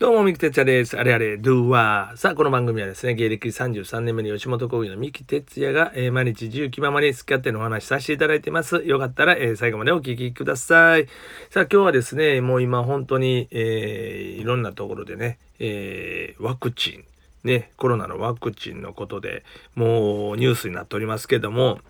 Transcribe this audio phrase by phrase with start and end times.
[0.00, 0.96] どうも、三木哲也です。
[0.96, 2.16] あれあれ、ドゥワー。
[2.16, 8.76] さあ、この番組はですね、芸歴33年目の吉本興業の三木哲也が、えー、毎日自由気ままに好き勝手のお話しさせていただいてます。
[8.84, 11.08] よかったら、えー、最後までお聞きください。
[11.50, 17.04] さあ、今日はですね、もう今本当に、えー、いろんなところでね、えー、ワクチン、
[17.42, 19.42] ね、コロナのワクチンのことで
[19.74, 21.80] もうニュースになっておりますけども、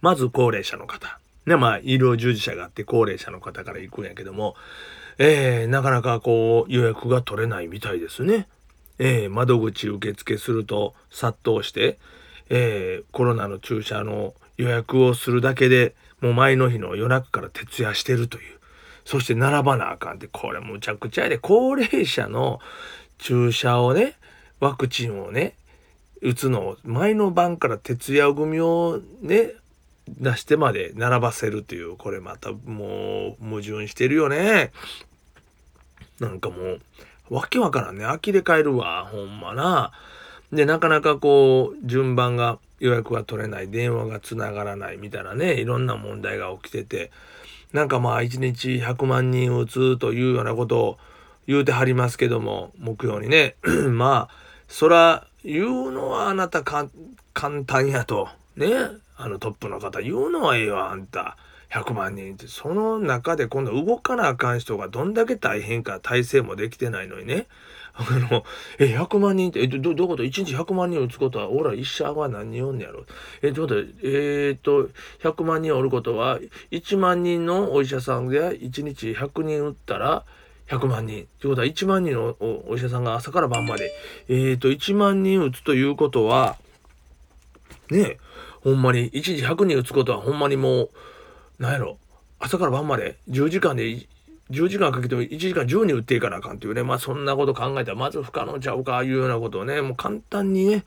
[0.00, 1.18] まず高齢者の方。
[1.44, 4.54] ね、まあ、医療従事者があって高齢者の方から行くんやけども、
[5.18, 8.48] えー、なかなかこう予約が取れないみたいですね。
[8.98, 11.98] えー、窓口受付すると殺到して、
[12.48, 18.54] えー、コロナの注射の予約をするだけでもう前の日の夜中から徹夜してるという。
[19.04, 22.60] そして並ばなあかんって、これむちゃくちゃやで、高齢者の
[23.18, 24.16] 注射をね、
[24.60, 25.54] ワクチンをね、
[26.22, 29.52] 打つのを前の晩から徹夜組をね、
[30.08, 34.72] 出してまで並ばせるという、これまたもう矛盾してるよね。
[36.20, 36.80] なんかもう、
[37.30, 38.04] わけわからんね。
[38.04, 39.92] 呆れ返るわ、ほんまな。
[40.52, 47.10] で、なかなかこう、順番が、予約が取れない、電話がつながらないみたいなね、いろんな問題が起きてて、
[47.72, 50.98] なんかまあ、1日100万人打つというようなことを
[51.46, 53.56] 言うてはりますけども、目標にね。
[53.90, 54.34] まあ、
[54.68, 56.88] そら、言うのはあなた簡
[57.66, 58.28] 単やと。
[58.56, 58.68] ね。
[59.16, 61.36] あのトップの方言うのはええわ、あんた。
[61.70, 67.46] 100万人って、その中で今度動かなあかん人がどんだけ大変か、体制もできてないのにね。
[67.94, 68.44] あの、
[68.78, 73.04] え、100万人って、え、ど、どういうこと ?1 日100万人打つことは、俺ら医者は何人おんねやろ？
[73.42, 74.88] え、どうだえー、っと、
[75.22, 76.38] 100万人おることは、
[76.70, 80.24] 1万人のお医者さんで1日100人打ったら、
[80.68, 81.22] 100万人。
[81.22, 83.92] ってことは1万人のお医者さんが朝から晩まで。
[84.28, 86.56] えー、っと、1万人打つということは、
[87.90, 88.18] ねえ
[88.64, 90.90] ほんまに、1時100人打つことはほんまにもう、
[91.58, 91.98] なんやろ、
[92.40, 93.84] 朝から晩まで10時間で、
[94.50, 100.84] 10時間かけても1時間10人打っていかなあかんっていうね、まあそんなこと考えたらまず不可能ちゃうか、いうようなことをね、もう簡単にね、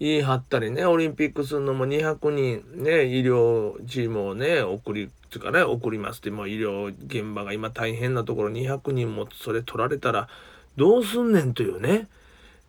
[0.00, 10.28] 言い張ったりね、オリンピックするのも200人ね、医療チームをね、送り、つかね、送りますって、もう医療現場が今大変なところ200人もそれ取られたら
[10.76, 12.08] どうすんねんというね、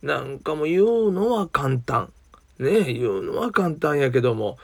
[0.03, 2.13] なんかもう言うのは簡単。
[2.59, 4.58] ね言うのは簡単やけども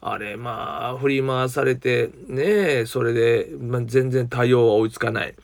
[0.00, 5.34] あれまあ振り回されてねそれで、まあ、全然対応は追いつかない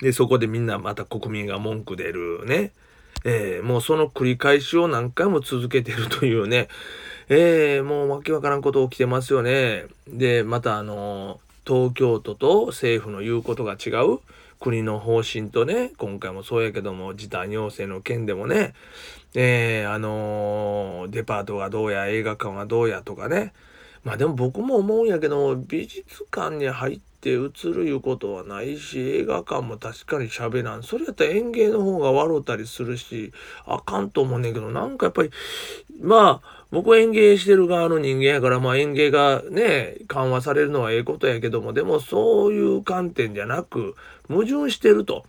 [0.00, 2.72] でそこでみんなまた国民が文句出るね
[3.24, 6.68] えー、もうその繰り返しを何回も続けてるというね、
[7.28, 9.84] えー、もうわけわからんこと起きてますよね。
[10.06, 14.20] で、またあの、東京都と政府の言うことが違う。
[14.60, 18.74] 国の方針とね、今回もそうやけども、時短要請の件でもね、
[19.34, 23.52] えー、あのー、デパートがどうや、映画館はどうやとかね。
[24.04, 30.82] まあでも僕も思うんやけど、美術館に入って映るいうことはないし、映画館も確かに喋らん。
[30.82, 33.32] それやったら演芸の方が笑うたりするし、
[33.66, 35.30] あかんと思うねんけど、なんかやっぱり、
[36.00, 43.94] まあ、僕は演芸してる側の人間やから、まあ演芸がね、緩和されるのはええことやけども、でもそういう観点じゃなく、
[44.28, 45.24] 矛盾してると。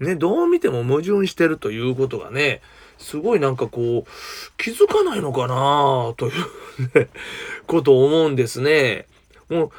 [0.00, 2.62] ね、どう見ても矛盾してるということがね、
[2.98, 4.10] すごいなんかこう、
[4.56, 6.30] 気づかないのかなとい
[6.94, 7.08] うね、
[7.66, 9.06] ことを思うんですね。
[9.48, 9.70] もう、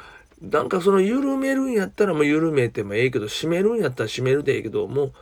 [0.48, 5.12] なんかその緩めるんやったらもう緩めてもええけど、締めるんやったら締めるでええけど、もう、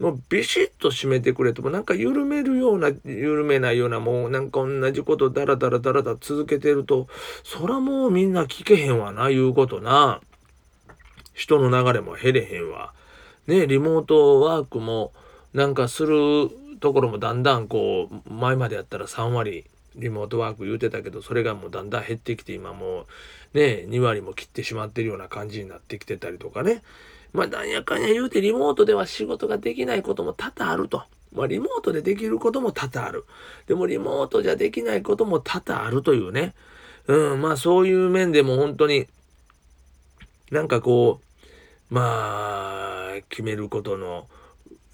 [0.00, 7.06] もうビシッと締めてくれともなんか緩めるような緩めないようなもうなんか同じことダラダラダラダラ続けてると
[7.44, 10.22] そらもうみんな聞けへんわないうことな
[11.34, 12.94] 人の流れも減れへんわ
[13.50, 15.12] ねリモートワークも
[15.52, 16.50] なんかする
[16.80, 19.64] ところもだんだんこう前までやったら3割
[19.96, 23.06] リモートワーク言うてたけどそれがもうだんだん減ってきて今も
[23.54, 26.82] うね2割も切ってしまってるような感じになってきてたりとかね
[27.32, 31.04] まあ、なんやかんや言うてリモートでは仕事ができないことも多々あると。
[31.32, 33.24] まあ、リモートでできることも多々ある。
[33.66, 36.54] でも、リモートじゃできないことも多々あるというね。
[37.06, 39.06] うん、まあ、そういう面でも本当に、
[40.50, 41.24] なんかこう、
[41.90, 44.26] まあ、決めることの、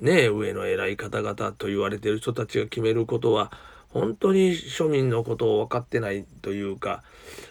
[0.00, 3.52] ね、上の偉い方々と言われてる人たちが決めることは、
[3.90, 7.02] 本当に庶民のことを分かってないというか、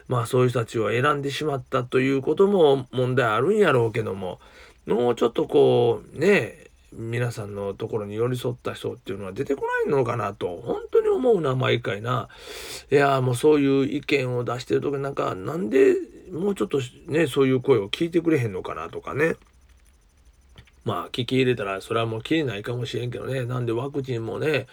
[0.08, 4.40] まあそういう人たちを選んでしまったということも問題あるんやろうけども、
[4.86, 12.30] もうちょっとこうね皆さんのところに寄り添った人っていうのは出てこないのかなと本当に思うな毎回な。
[12.92, 15.96] いやもうそういう意見を出してる時なんかなんで
[16.32, 19.36] もうちょっとねそういう声を聞いてくれへんのかなとかね。
[20.84, 23.46] まあ聞き入れたらそれはもう切れないかもしれんけどね。
[23.46, 24.68] なんでワクチンもね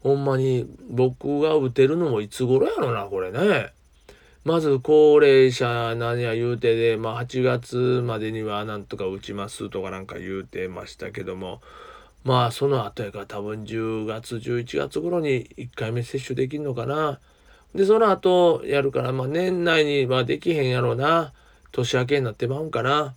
[0.00, 3.72] ほんまに僕が打てるのもいつ頃やろなこれね。
[4.44, 11.60] まず高齢者何や言うてで、まあ、8月までにはなんとか打ちますとかなんか言うてましたけども。
[12.24, 17.20] まあその後やから多分10月11月頃に1回目接種できんのかな。
[17.74, 21.32] でその後やるから、まあ、年内にはできへんやろうな
[21.72, 23.14] 年明けになってまうんかな。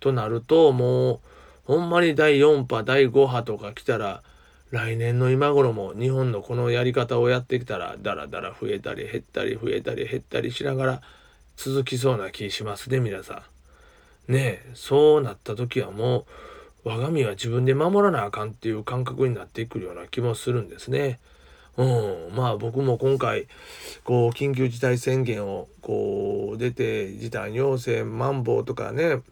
[0.00, 1.20] となるともう
[1.64, 4.22] ほんまに第4波第5波とか来たら
[4.70, 11.02] 来年の今頃も日本のこのやり方をやってきたらだらだら増えたり減ったり増えたり減ったりしながら
[11.56, 13.42] 続きそうな気しますね皆さ
[14.28, 14.32] ん。
[14.32, 16.26] ねえそうなった時はも
[16.84, 21.18] う我が身は自分で守らなあかんっていう感覚になってくるような気もするんですね。
[21.78, 21.84] う
[22.32, 23.46] ん、まあ僕も今回
[24.04, 29.22] こう緊急事態宣言をこう出て時短要請マンボウとかね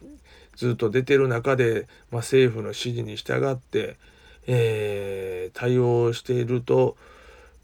[0.56, 3.96] ずっと出てる中で、まあ、政府の指示に従って
[4.46, 6.96] えー、対応していると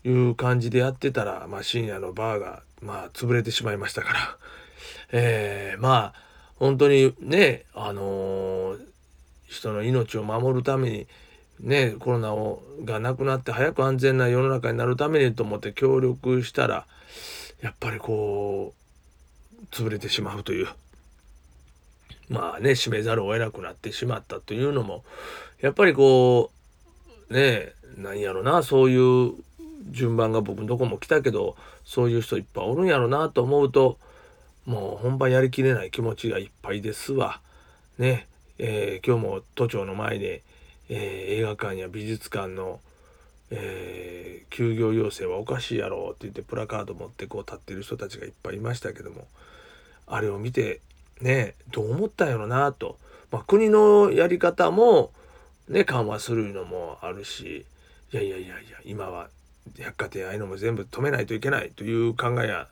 [0.05, 4.37] いう感じでやってたら、まあ、深夜のバーが、まあ、潰れてしまいましたから、
[5.13, 6.23] えー、まあ
[6.57, 8.79] 本当にねあのー、
[9.47, 11.07] 人の命を守るために
[11.61, 16.87] ねコロナをがなくなって早く安全な世の中になるためにと思って協力したら
[17.61, 18.75] やっぱりこ
[19.61, 20.69] う潰れてしまうという
[22.29, 25.05] まあね閉めざるを得なくなってしまったというのも
[25.61, 26.51] やっぱりこ
[27.31, 29.33] うねなんやろなそういう
[29.91, 33.99] 順番が僕のとこも来たけどそういう人いっぱいおるんやろなと思うと
[34.65, 37.41] もう本番やりきれない気持ちがいっぱいですわ。
[37.99, 38.29] ね、
[38.59, 40.43] えー、今日も都庁の前で、
[40.95, 42.79] えー、映画館や美術館の、
[43.51, 49.27] えー、休業要請はおかしいやろって言ってプラカード持ってこう立ってる人たちがいっぱいいましたけども
[50.07, 50.81] あれを見て
[51.23, 52.99] ねどう思ったんやろなと、
[53.31, 55.13] まあ、国のやり方も
[55.67, 57.65] ね緩和するのもあるし
[58.13, 59.29] いやいやいやいや今は
[59.79, 62.69] 百貨店ああいうのも全部止めないといけないという考えは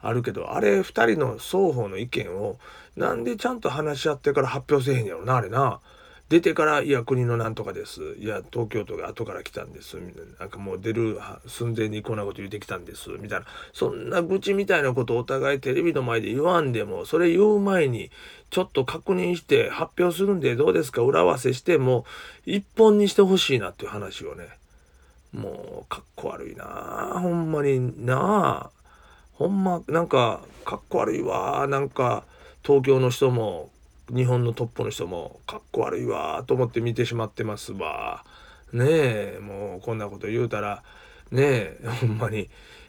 [0.00, 2.60] あるけどあれ2人の双方の意見を
[2.96, 5.80] なんでちゃんと話し合ってから発表せえへんやろなあれな。
[6.28, 10.32] 出てから「いや国のなんとかです」「いや東京都が後から来たんです」みたいな。
[10.40, 13.10] なんかもう出る寸前にこんなこと言ってきたんです。
[13.10, 13.46] みたいな。
[13.72, 18.10] そんな愚痴みたいなことをお互いテレビの前で言わんでもそれ言う前に
[18.50, 21.02] ちょっと確認して発表するんでどうですか？
[21.02, 22.04] 裏合わせしても
[22.46, 24.48] う一本にしてほしいなっていう話をね。
[25.32, 26.64] もうかっこ悪いな。
[27.20, 28.68] ほんまにな。
[28.68, 28.70] あ
[29.34, 31.66] ほんまなんかかっこ悪いわ。
[31.68, 32.24] なんか
[32.64, 33.70] 東京の人も
[34.14, 38.24] 日本のトップの人もかっこ悪いわと思って見てしまってますわ。
[38.72, 40.82] ねえもうこんなこと言うたら
[41.30, 42.48] ねえほんまに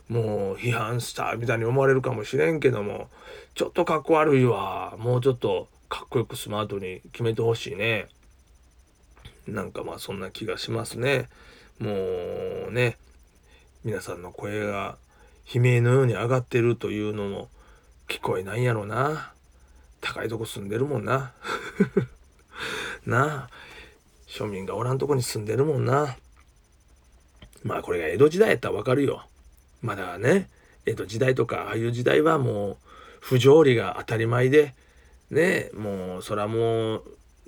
[0.10, 3.10] もう批判したみたいに思われるかもしれんけども
[3.56, 4.96] ちょっとかっこ悪いわ。
[4.98, 8.08] もうちょっとかっこよくスマートに決めてほしいね。
[9.48, 11.30] なんかまあそんな気がしますね。
[11.80, 11.92] も
[12.70, 12.98] うね
[13.84, 14.98] 皆さんの声が
[15.52, 17.50] 悲鳴のように上がってるというのも
[18.08, 19.32] 聞こえないんやろな。
[20.02, 21.34] 高いとこ住んでるもんな。
[23.06, 23.50] なあ。
[24.28, 26.18] 庶民がおらんとこに住んでるもんな。
[27.64, 29.26] まあこれが江戸時代やったらわかるよ。
[29.82, 30.50] まだね
[30.86, 32.78] 江戸時代とかああいう時代はもう
[33.20, 34.74] 不条理が当たり前で
[35.32, 37.04] ねもうそらもう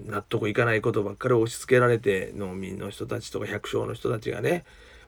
[0.06, 4.64] 納得いかないことばっかり押し付けられて農民の人たちとか百姓の人たちがね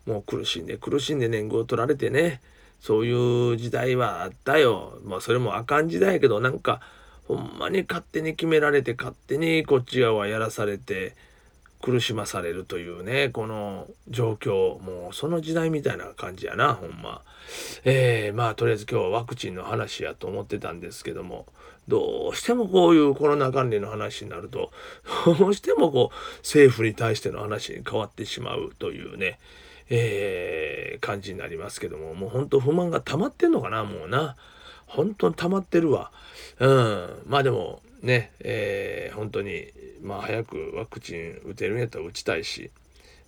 [0.06, 2.42] もう苦しんで苦しんで年貢を取られてね
[2.80, 4.98] そういう時代はあったよ。
[5.04, 6.82] まあそれもあかん時代やけどなんか
[7.32, 11.16] ほんまに勝手に決められて勝手にこっち側はやらされて
[11.82, 17.22] 苦しまされるというねこの状況もうその時代みたいな感じやなほんま。
[17.86, 21.48] えー、まあとりあえず今日はワクチンの話やと思ってたんですけども
[21.88, 24.72] どうしてもこういうコロナ関連の話になると
[25.26, 29.40] どうしてもこう政府に対しての話に変わってしまうというね
[29.94, 34.36] えー、感じになりますけどももうほんと不満が溜まってんのかなもうな。
[34.92, 36.12] 本当に溜まってるわ。
[36.60, 37.24] うん。
[37.28, 39.68] まあでもねえー、本当に
[40.02, 42.70] まあ早くワクチン打てるんやったら打ちたいし。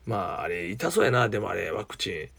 [0.06, 1.30] まああれ痛そうやな。
[1.30, 2.30] でもあれワクチ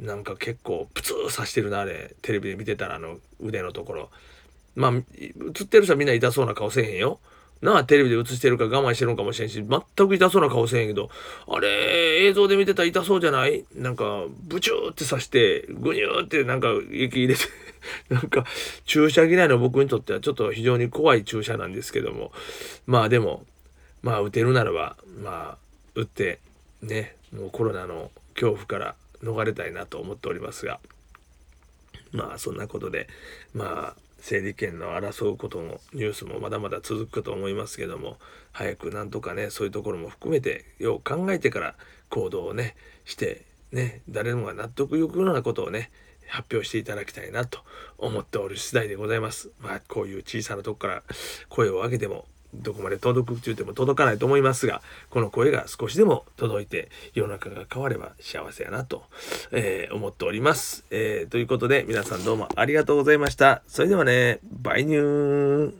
[0.00, 0.06] ン。
[0.06, 2.14] なんか結構プツー刺してるなあれ。
[2.22, 4.10] テレビで見てたらあの腕のところ。
[4.76, 5.02] まあ映
[5.64, 7.20] ってる人はみんな痛そうな顔せえへんよ。
[7.60, 11.10] なあテレビで映してるか我慢してるのかもしれんし全く痛そうな顔せえへんけど
[11.48, 13.64] あれ映像で見てたら痛そうじゃない？
[13.74, 17.40] なんかブチューって刺してグニューってなんか液入れて
[18.10, 18.44] なんか
[18.84, 22.32] 注射嫌いの僕にとってはちょっと非常に怖い注射なんですけども。
[22.86, 23.44] まあでも
[24.02, 25.58] まあ打てるならばまあ
[25.94, 26.38] 打って
[26.82, 30.78] ねもうコロナの恐怖から逃れたいなと思っておりますが。
[32.12, 33.06] まあそんなことで
[33.52, 38.16] まあ整理権の争うこともニュースもまだまだ続くかと思いますけども
[38.52, 41.74] 早くなんとかねそういうところも含めてよう考えてから
[42.10, 45.90] 行動をねしてね誰もが納得いくようなことをね
[46.28, 47.60] 発表していただきたいなと
[47.96, 49.50] 思っておる次第でございます。
[49.60, 51.02] まあこういう小さなとこから
[51.48, 59.04] 声を上げてもどこまで届く中でも届かないと思いますがこの声が少しでも届いて世の中が変われば幸せやなと、
[59.52, 63.62] えー、思っております、えー、ということで皆さんどうもありがとうございました。
[63.66, 65.74] それではねバイニュー。